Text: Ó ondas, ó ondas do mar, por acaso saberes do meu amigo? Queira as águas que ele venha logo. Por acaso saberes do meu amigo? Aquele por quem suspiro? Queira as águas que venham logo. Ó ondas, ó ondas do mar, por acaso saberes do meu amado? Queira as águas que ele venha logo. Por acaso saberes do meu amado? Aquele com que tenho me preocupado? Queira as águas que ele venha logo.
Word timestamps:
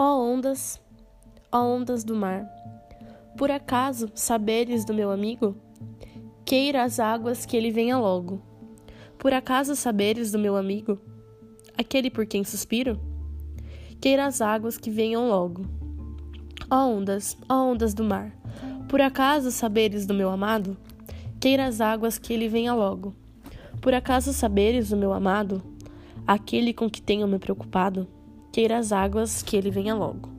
Ó 0.00 0.16
ondas, 0.16 0.80
ó 1.50 1.60
ondas 1.60 2.04
do 2.04 2.14
mar, 2.14 2.48
por 3.36 3.50
acaso 3.50 4.08
saberes 4.14 4.84
do 4.84 4.94
meu 4.94 5.10
amigo? 5.10 5.56
Queira 6.44 6.84
as 6.84 7.00
águas 7.00 7.44
que 7.44 7.56
ele 7.56 7.72
venha 7.72 7.98
logo. 7.98 8.40
Por 9.18 9.32
acaso 9.32 9.74
saberes 9.74 10.30
do 10.30 10.38
meu 10.38 10.56
amigo? 10.56 11.00
Aquele 11.76 12.10
por 12.10 12.26
quem 12.26 12.44
suspiro? 12.44 13.00
Queira 14.00 14.26
as 14.26 14.40
águas 14.40 14.78
que 14.78 14.88
venham 14.88 15.28
logo. 15.28 15.66
Ó 16.70 16.76
ondas, 16.86 17.36
ó 17.48 17.64
ondas 17.64 17.92
do 17.92 18.04
mar, 18.04 18.30
por 18.88 19.00
acaso 19.00 19.50
saberes 19.50 20.06
do 20.06 20.14
meu 20.14 20.30
amado? 20.30 20.76
Queira 21.40 21.66
as 21.66 21.80
águas 21.80 22.18
que 22.18 22.32
ele 22.32 22.48
venha 22.48 22.72
logo. 22.72 23.16
Por 23.80 23.92
acaso 23.92 24.32
saberes 24.32 24.90
do 24.90 24.96
meu 24.96 25.12
amado? 25.12 25.60
Aquele 26.24 26.72
com 26.72 26.88
que 26.88 27.02
tenho 27.02 27.26
me 27.26 27.40
preocupado? 27.40 28.06
Queira 28.50 28.78
as 28.78 28.92
águas 28.92 29.42
que 29.42 29.56
ele 29.56 29.70
venha 29.70 29.94
logo. 29.94 30.37